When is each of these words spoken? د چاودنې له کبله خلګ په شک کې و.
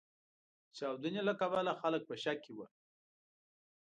د 0.67 0.69
چاودنې 0.77 1.21
له 1.29 1.33
کبله 1.39 1.71
خلګ 1.81 2.01
په 2.09 2.15
شک 2.23 2.37
کې 2.45 2.53
و. 2.57 2.59